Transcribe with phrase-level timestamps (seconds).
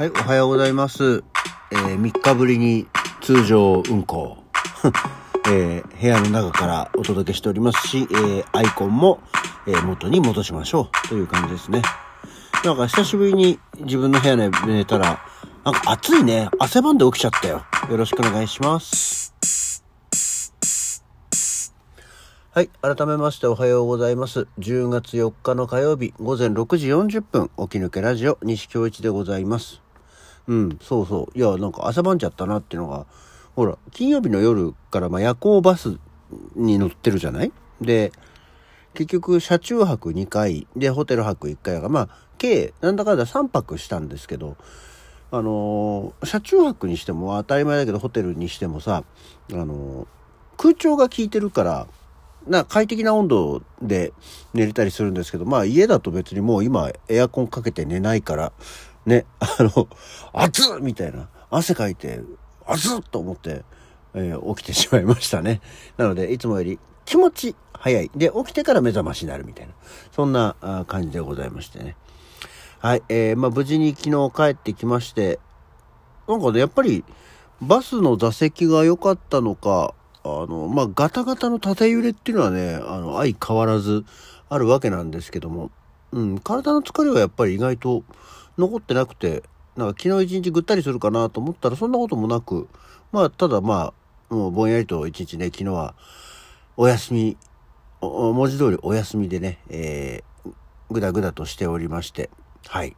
[0.00, 1.22] はい、おはようございます。
[1.72, 2.86] えー、3日ぶりに
[3.20, 4.38] 通常運行。
[5.52, 9.20] えー部屋の中からお届けしておりますし、えーアイコンも、
[9.66, 11.82] え元に戻しましょうという感じですね。
[12.64, 15.20] なんか久しぶりに自分の部屋で寝たら、
[15.64, 16.48] なんか暑いね。
[16.58, 17.66] 汗ばんで起きちゃったよ。
[17.90, 19.34] よろしくお願いします。
[22.52, 22.70] はい。
[22.80, 24.46] 改めましておはようございます。
[24.60, 29.82] 10月4日の火曜日午前6時40分、起き抜けラジオ西京一でございます。
[30.50, 31.38] うん、そうそう。
[31.38, 33.06] いや、なんか朝晩ちゃったなっていうのが、
[33.54, 35.98] ほら、金曜日の夜からまあ夜行バス
[36.56, 37.52] に乗ってるじゃない？
[37.80, 38.10] で、
[38.94, 44.56] 結局、車中泊2回、で、ホテル泊1回が、まあ、計、なんだかんだ3泊したんですけど、
[45.30, 49.04] あのー車中泊にしても当たり前だけど、ホテルにしてもさ、
[49.52, 50.06] あのー
[50.56, 51.86] 空調が効いてるから、
[52.48, 54.12] な快適な温度で
[54.54, 58.52] 寝れたりするんですけど、まあ家だと別にもう今エアコンかけて寝ないから、
[59.06, 59.88] ね、 あの、
[60.32, 62.20] 暑っみたいな、汗かいて、
[62.66, 63.64] 暑っと思って、
[64.14, 65.60] えー起きてしまいましたね。
[65.96, 68.10] なので、いつもより気持ち早い。
[68.14, 69.72] で、起きてから目覚ましになるみたいな、
[70.12, 70.56] そんな
[70.86, 71.96] 感じでございましてね。
[72.80, 75.38] はい、えー、まあ無事に昨日帰ってきまして、
[76.26, 77.04] なんかね、やっぱり、
[77.60, 84.04] バスの座席が良かったのか、あの、まあ、ガタガタの縦揺れっていうのはね、あの、相変わらず
[84.48, 85.70] あるわけなんですけども、
[86.12, 88.02] うん、体の疲れはやっぱり意外と
[88.60, 89.42] 残ってなくて、
[89.76, 92.68] なんか昨日一日ぐったりするかなと思ったらそんなこともなく、
[93.12, 93.92] まあ、ただま
[94.30, 95.94] あ、もうぼんやりと一日ね、昨日は
[96.76, 97.36] お休み、
[98.00, 100.52] 文字通りお休みでね、えー、
[100.90, 102.30] ぐだぐだとしておりまして、
[102.66, 102.96] はい。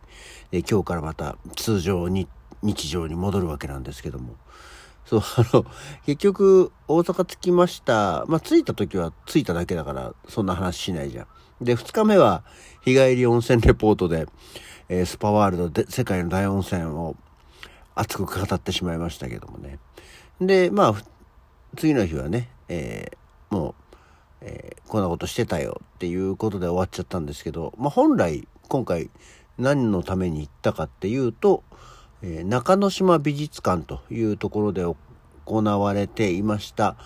[0.51, 2.29] で今日からまた通常に、
[2.63, 4.37] 日常に戻るわけなんですけども、
[5.05, 5.67] そう、あの、
[6.07, 8.25] 結局、大阪着きました。
[8.29, 11.27] まあ、着いた時は着いただけだから、そんな話しないじゃ
[11.61, 11.65] ん。
[11.65, 12.45] で、二日目は、
[12.85, 14.27] 日帰り温泉レポートで、
[14.93, 17.17] えースパワールドで、世界の大温泉を
[17.95, 19.79] 熱く語ってしまいましたけどもね。
[20.39, 20.95] で、まあ、
[21.79, 23.75] 次の日はね、えーもう、
[24.42, 29.08] えーこんなことしてたよっていうことで終わっちゃったんですけど、まあ、本来、今回、
[29.57, 31.63] 何のために行ったかっていうと、
[32.20, 34.85] えー中之島美術館というところで
[35.47, 36.97] 行われていました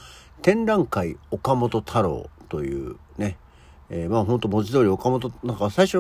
[0.43, 3.37] 展覧会岡本太郎というね、
[3.89, 5.99] えーまあ本当文字通り岡本なんか最初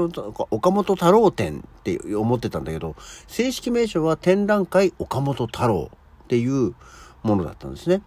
[0.50, 2.97] 岡本太郎展って思ってたんだけど
[3.28, 5.91] 正式名称は展覧会岡本太郎
[6.24, 6.74] っていう
[7.22, 8.02] ものだったんですね。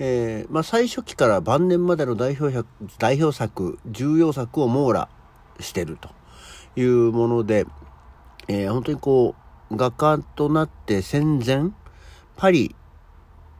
[0.00, 5.08] えーまあ、最初期から晩年までの代表作代表作重要作を網羅
[5.60, 6.10] してると
[6.74, 7.66] いうもので、
[8.48, 9.34] えー本当にこ
[9.70, 11.70] う画家となって戦前
[12.36, 12.74] パリ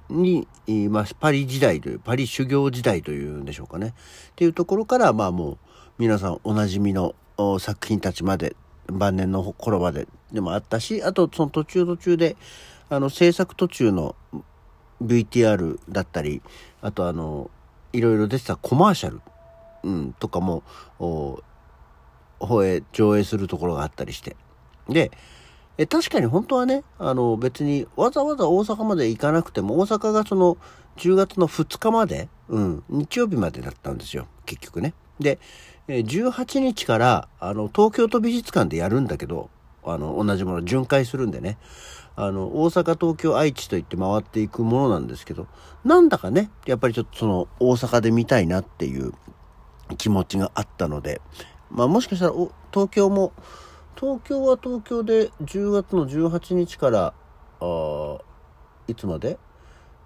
[0.08, 0.46] に、
[0.88, 1.14] ます。
[1.14, 3.88] パリ時代というパリ修行時代というんでしょうかね。
[3.88, 3.92] っ
[4.36, 5.58] ていうところからまあもう
[5.98, 7.14] 皆さんおなじみの
[7.58, 8.56] 作品たちまで
[8.86, 12.36] 晩年の頃まででもあったしあとその途中途中で
[12.88, 14.14] あの制作途中の
[15.02, 16.42] VTR だったり
[16.80, 17.50] あとあの
[17.92, 19.20] いろいろ出てたコマーシャル、
[19.82, 20.62] うん、とかも
[20.98, 24.36] 放映上映するところがあったりして。
[24.88, 25.10] で
[25.76, 30.56] え確かに本当はねあの別にわざわざ大阪まで行かなくても大阪がその
[30.96, 34.94] 10月の2日まで、うん、日曜日までだったんですよ結局ね。
[35.18, 35.38] で
[35.88, 39.50] 18日からあの東京都美術館でやるんだけど
[39.84, 41.58] あの同じもの巡回するんでね。
[42.16, 45.48] あの大阪東京愛知といって回っていくものなんですけど
[45.84, 49.12] なんだかねやっぱりちょっとその大阪で見たいなっていう
[49.98, 51.20] 気持ちがあったので
[51.70, 52.32] まあもしかしたら
[52.72, 53.32] 東京も
[53.96, 57.14] 東京は東京で10月の18日から
[57.60, 58.18] あ
[58.88, 59.38] いつまで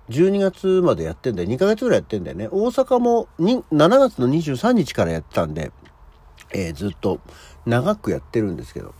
[0.09, 1.49] ?12 月までやってんだよ。
[1.49, 2.49] 2ヶ月ぐらいやってんだよね。
[2.50, 3.65] 大阪も7
[3.99, 5.72] 月の23日からやってたんで、
[6.53, 7.21] えーずっと
[7.66, 8.94] 長くやってるんですけど。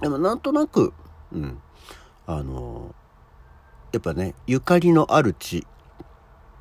[0.00, 0.92] でもなんとなく、
[1.32, 1.60] うん。
[2.26, 3.00] あのー
[3.92, 5.66] やっぱね、ゆかりのある地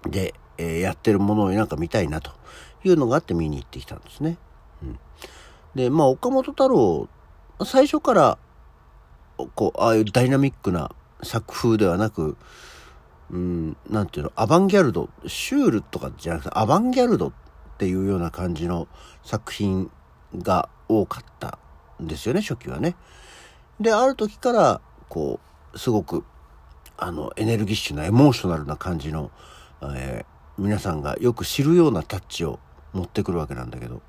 [0.04, 2.32] で、えーやってるものをなんか見たいなと
[2.84, 4.38] いうのがあって見に行ってきたんですね。
[4.84, 5.00] うん、
[5.76, 7.08] で、まあ岡本太郎、
[7.66, 8.38] 最初から、
[9.56, 10.92] こう、ああいうダイナミックな
[11.24, 12.38] 作風ではなく、
[13.32, 17.34] うん、なんていうの、アバンギャルド、シュールとかじゃなくて、アバンギャルドっ
[17.78, 18.88] ていうような感じの
[19.24, 19.92] 作品
[20.38, 21.60] が多かった
[22.02, 22.96] んですよね、初期はね。
[23.80, 25.40] で、ある時から、こ
[25.74, 26.26] う、すごく、
[26.98, 29.32] あの、エネルギッシュな、エモーショナルな感じの、
[29.82, 32.60] えー皆さんがよく知るようなタッチを
[32.92, 34.02] 持ってくるわけなんだけど。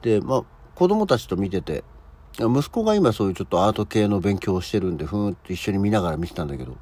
[0.00, 0.42] で、まあ、
[0.76, 1.82] 子供たちと見てて、
[2.38, 6.76] 息子が今そういうちょっとアート系の勉強をしてるんで、ふーんって一緒に見ながら見てたんだけど、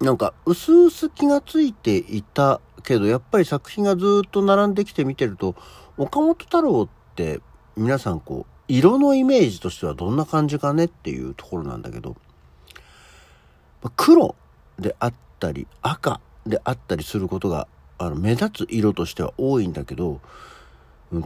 [0.00, 5.54] なんか、うすうす気がついていたけど、やっぱり作品がずっと並んできて見てると、
[5.96, 7.40] 岡本太郎って
[7.76, 12.16] 皆さんこう、色のイメージとしてはどんな感じかねっていうところなんだけど、
[13.96, 14.34] 黒
[14.78, 17.68] であったり赤であったりすることが
[17.98, 20.20] あの目立つ色としては多いんだけど、
[21.12, 21.24] うん、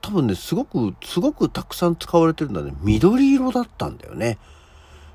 [0.00, 2.72] 多分ね、すごく、すごくたくさん使われてるんだね。
[2.80, 4.38] 緑色だったんだよね。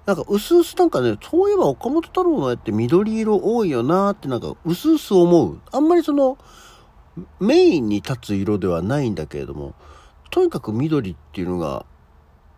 [0.05, 5.59] なんか、うすうすなんかね、そういえば岡本太郎の絵って緑色多いよなーってなんか、うすうす思う。
[5.71, 6.37] あんまりその、
[7.39, 9.75] メインに立つ色ではないんだけれども、
[10.31, 11.85] とにかく緑っていうのが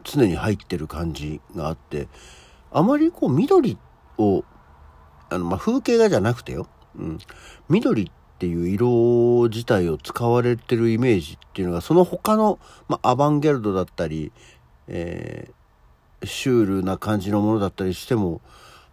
[0.03, 2.07] 常に入ってる感じがあって、
[2.71, 3.77] あまりこう緑
[4.17, 4.43] を、
[5.29, 6.67] あの、まあ、風景画じゃなくてよ。
[6.95, 7.19] うん。
[7.67, 8.11] 緑って
[8.43, 12.59] ていう色自体を使われてるイメージっていうのが、その他の、
[12.89, 14.33] まあ、アバンギャルドだったり、
[14.89, 18.41] えー、シュールな感じのものだったりしても、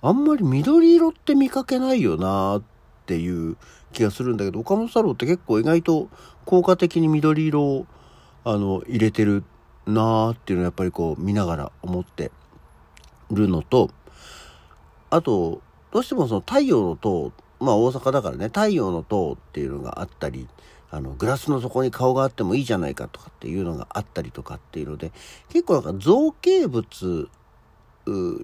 [0.03, 2.63] あんまり緑色って見かけないよなっ
[3.07, 3.57] ていう
[3.93, 6.09] 気がするんだけど、岡本太郎って結構意外と
[6.45, 7.87] 効果的に緑色を、
[8.45, 9.43] あの、入れてる
[9.85, 12.31] なーっていうのをやっぱりこう見ながら思って
[13.33, 13.91] るのと、
[15.11, 15.61] あと、
[15.91, 20.49] どうしてもその太陽の塔、まあ大阪だからね、太陽の塔っていうのがあったり、
[20.91, 25.13] あの、グラスの底に顔があってもいいじゃないかとかっていうのがあったりとかっていうので、
[25.51, 27.29] 結構なんか造形物、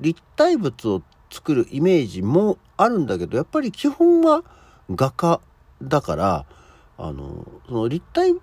[0.01, 4.45] 立体物を作るイメージもあるんだけど、やっぱり基本は
[4.95, 5.41] 画家
[5.83, 6.47] だから、
[6.99, 8.35] あの、その立体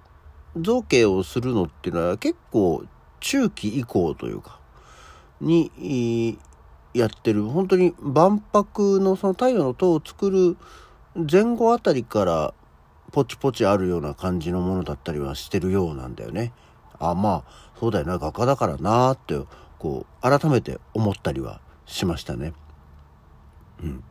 [0.58, 2.84] 造形をするのっていうのは結構
[3.20, 4.60] 中期以降というか、
[5.40, 6.38] に、
[6.94, 10.58] やってる、本当に万博のその太陽の塔を作る
[11.16, 12.54] 前後あたりから
[13.12, 16.52] ポチポチあるような感じのものだったりはしてるようなんだよね。
[17.00, 19.40] あ、まあ、そうだよな、画家だからなーって、
[19.78, 22.54] こう、改めて思ったりはしましたね。
[23.84, 24.04] うん。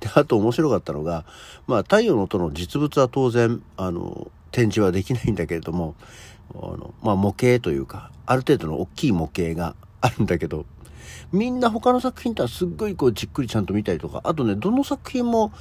[0.00, 1.24] で、あと面白かったのが、
[1.66, 5.94] まあ、太陽の塔の実物は当然、あの、展示はできないんだけれども、
[6.54, 10.66] あの、まあ、模型というか、ある程度の大きい模型があるんだけど、
[11.32, 15.52] みんな他の作品とはすっごいこうじっくりちゃんと見たりとか、あとね、どの作品も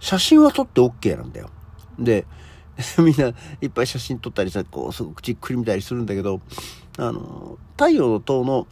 [0.00, 1.50] 写真は撮って OK なんだよ。
[1.98, 2.26] で、
[2.98, 6.40] みんないっぱい写真撮ったりさ、こう、すごくじっくり見たりするんだけど、
[6.98, 8.66] あの、太陽の塔の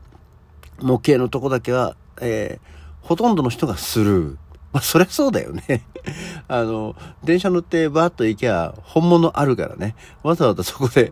[0.80, 4.36] 模型のとこだけは、えー、ほとんどの人がスルー。
[4.72, 5.84] まあ、そりゃそうだよね。
[6.46, 6.94] あの、
[7.24, 9.96] 電車乗ってバーッと行きゃ本物あるからね。
[10.22, 11.10] わざわざそこで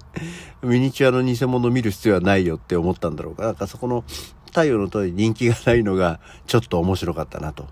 [0.62, 3.42] ミニチュアの偽物見る必要はないよって思ったんだろうか。
[3.42, 4.04] なんかそこの
[4.48, 7.66] 太陽の塔に人気がないのがちょっと面白かったなと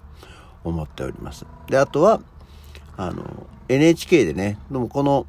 [0.65, 1.47] 思っております。
[1.69, 2.21] で、あとは、
[2.97, 5.27] あの、NHK でね、でもこの、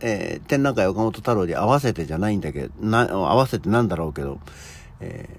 [0.00, 4.40] えー、展覧会岡本太郎に合わせてじゃないんだけど、な、合わせてなんだろうけど、
[5.00, 5.38] え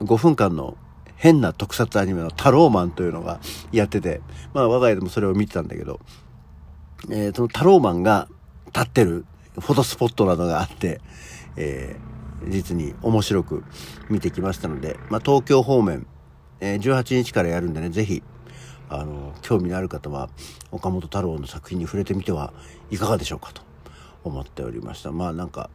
[0.00, 0.76] ー、5分間の
[1.16, 3.40] 変な特撮アニメのタローマンというのが
[3.72, 4.20] やってて、
[4.54, 6.00] まあ我が家でもそれを見てたんだけど、
[7.10, 8.28] えー、そのタローマンが
[8.66, 11.00] 立ってるフォトスポットなどがあって、
[11.56, 13.64] えー、実に面白く
[14.08, 16.06] 見てきましたので、まあ東京方面、
[16.60, 18.22] えー、18日からやるんでね、ぜひ、
[18.88, 20.28] あの、興味のある方は、
[20.70, 22.52] 岡本太郎の作品に触れてみては
[22.90, 23.62] いかがでしょうかと
[24.24, 25.12] 思っておりました。
[25.12, 25.70] まあなんか、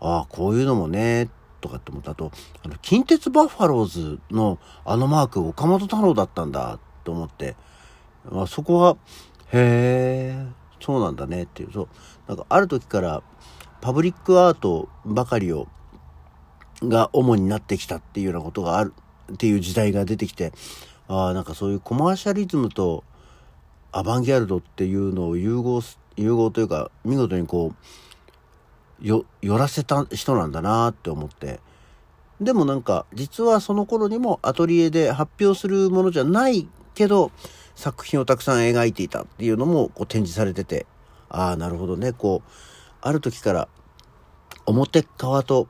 [0.00, 1.28] ああ、こういうのもね、
[1.60, 2.14] とかって思った。
[2.14, 2.30] と、
[2.62, 7.56] あの、近鉄バッファローズのあのマーク、岡本太郎だったんだと思って、
[8.30, 8.96] まあ、そこは、
[9.52, 10.46] へえ、
[10.80, 11.88] そうなんだねっていう、そう、
[12.28, 13.22] なんかある時から
[13.80, 15.68] パブリックアートばかりを、
[16.82, 18.92] が主になってきたっていうようなことがある
[19.32, 20.52] っていう時代が出てきて、
[21.08, 23.04] ああ、なんかそういうコマーシャリズムと
[23.92, 25.80] アバンギャルドっていうのを融合、
[26.16, 27.72] 融合というか、見事にこ
[29.02, 31.60] う、よ、寄らせた人なんだなって思って。
[32.40, 37.30] でもなんか、実はその頃にもアトリエで発表するものじゃないけど、
[37.74, 40.86] 作品をたくさん描いていたっていうのもこう展示されてて、
[41.28, 42.12] ああ、なるほどね。
[42.12, 42.50] こう、
[43.06, 43.68] ある時から
[44.66, 45.68] 表側と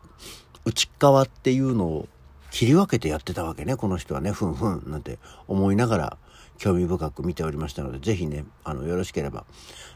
[0.64, 2.08] 内側っていうのを
[2.50, 6.18] 切り分けてやってたわけね、この人はね、ふんふんなんて思いながら
[6.56, 9.44] 興味深く見ておりましたので、ぜひね、あの、よろしければ。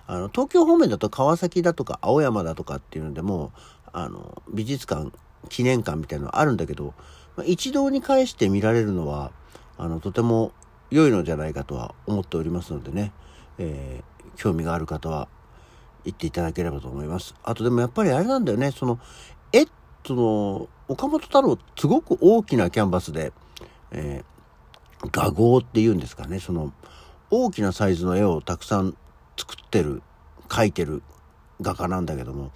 [0.06, 3.52] あの、東京方面だと川崎だとか青山だとかっていうのでも、
[3.92, 5.10] あの、美術館、
[5.48, 6.92] 記念館みたいなのあるんだけど、
[7.46, 9.32] 一堂に会して見られるのは、
[9.78, 10.52] あの、とても
[10.90, 13.12] 良いのじゃないかとは思っておりますのでね、
[13.56, 15.28] えー、興味がある方は
[16.04, 17.34] 行っていただければと思います。
[17.42, 18.98] あとでもやっぱりあれなんだよね、その、
[19.52, 19.66] 絵、
[20.06, 23.32] その、岡本太郎、すごく大きなキャンバスで、
[23.92, 24.24] え
[25.12, 26.72] 画号っていうんですかね、その
[27.30, 28.96] 大きなサイズの絵をたくさん
[29.36, 30.02] 作ってる、
[30.48, 31.02] 描いてる
[31.60, 32.50] 画家なんだけども、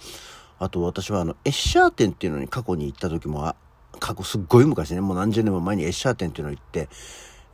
[0.58, 3.54] あと私はあの、エッシャー展っていうのに過去に行った時も、
[4.00, 6.88] 過去すっごい昔ね、もう何十年も前にエッシャー展っていうのに行って、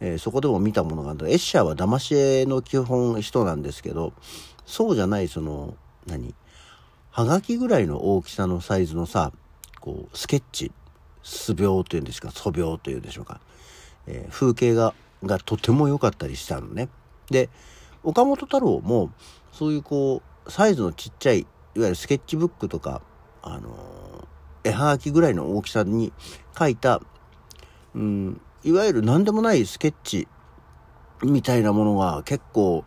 [0.00, 4.12] えー、そこでも見たものがあるエッシャーは騙し絵の基本人なんですけど、
[4.70, 5.74] そうじゃないその、
[6.06, 6.32] 何？
[7.10, 9.32] はがきぐらいの大きさのサイズのさ、
[9.80, 10.70] こう、スケッチ、
[11.24, 13.40] 素描というんですか、素描というんでしょうか。
[14.06, 16.88] えー、風景画がとても良かったりしたのね。
[17.30, 17.48] で、
[18.04, 19.10] 岡本太郎も、
[19.50, 23.02] そういうこう、サイズのちっちゃい、いわゆるスケッチブックとか、
[23.42, 26.12] あのー、絵はがきぐらいの大きさに
[26.54, 27.00] 描いた、
[27.94, 30.28] うん、いわゆる何でもないスケッチ
[31.24, 32.84] みたいなものが結構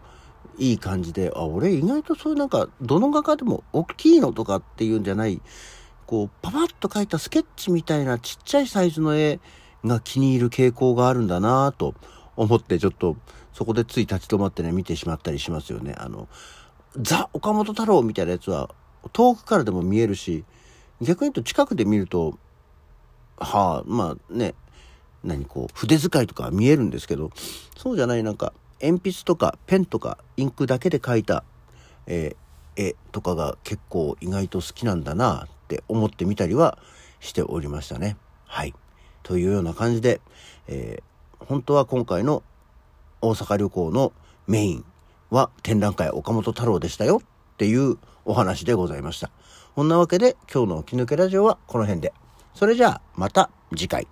[0.57, 5.41] いい感じで、あ、俺意外とそういうなんか、どの画家でも大きいのとかっていうんじゃない、
[6.05, 9.39] こう、パパッと描いたスケッチみたいなちっちゃいサイズの絵
[9.83, 11.95] が気に入る傾向があるんだなぁと
[12.35, 13.15] 思って、ちょっと
[13.53, 15.95] そこでつい立ち止まってね、見てしまったりしますよね。
[15.97, 16.27] あの、
[16.97, 18.69] ザ・岡本太郎みたいなやつは
[19.11, 20.43] 遠くからでも見えるし、
[21.01, 22.37] 逆に言うと近くで見ると、
[23.37, 24.55] はあ、まあね、
[25.23, 27.31] 何こう、筆使いとか見えるんですけど、
[27.77, 31.43] そうじゃないなんか、鉛筆とかペンとかインクだけで描いた、
[32.05, 36.77] えー、絵とかが結構意外と好きなんだなって思ってみたりは
[37.21, 38.17] しておりましたね。
[38.45, 38.75] はい。
[39.23, 40.19] というような感じで、
[40.67, 42.43] えー、本当は今回の
[43.21, 44.11] 大阪旅行の
[44.47, 44.85] メイン
[45.29, 49.31] は展覧会岡本太郎でしたよっていうお話でございました。
[49.75, 52.13] こんなわけで今日の起き抜けラジオはこの辺で。
[52.53, 54.07] それじゃあまた次回。